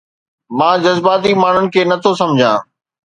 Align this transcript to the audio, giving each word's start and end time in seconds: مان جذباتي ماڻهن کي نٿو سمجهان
مان 0.61 0.75
جذباتي 0.85 1.31
ماڻهن 1.43 1.65
کي 1.77 1.81
نٿو 1.93 2.11
سمجهان 2.23 2.59